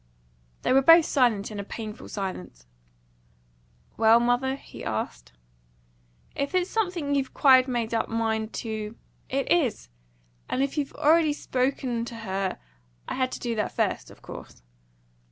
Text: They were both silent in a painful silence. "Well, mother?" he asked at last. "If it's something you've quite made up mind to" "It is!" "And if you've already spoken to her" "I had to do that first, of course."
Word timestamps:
They 0.63 0.73
were 0.73 0.81
both 0.81 1.05
silent 1.05 1.51
in 1.51 1.59
a 1.59 1.63
painful 1.63 2.09
silence. 2.09 2.65
"Well, 3.97 4.19
mother?" 4.19 4.55
he 4.55 4.83
asked 4.83 5.31
at 5.31 5.33
last. 5.33 5.33
"If 6.33 6.55
it's 6.55 6.71
something 6.71 7.13
you've 7.13 7.35
quite 7.35 7.67
made 7.67 7.93
up 7.93 8.09
mind 8.09 8.51
to" 8.65 8.95
"It 9.39 9.51
is!" 9.51 9.89
"And 10.49 10.63
if 10.63 10.75
you've 10.75 10.93
already 10.95 11.33
spoken 11.33 12.03
to 12.05 12.15
her" 12.15 12.57
"I 13.07 13.13
had 13.13 13.31
to 13.33 13.39
do 13.39 13.53
that 13.57 13.73
first, 13.73 14.09
of 14.09 14.23
course." 14.23 14.63